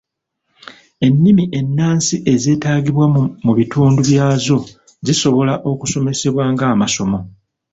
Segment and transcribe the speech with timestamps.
[1.05, 3.05] Ennimi ennansi ezeetaagibwa
[3.45, 4.57] mu bitundu byazo
[5.05, 7.19] zisobola okusomesebwa ng’amasomo.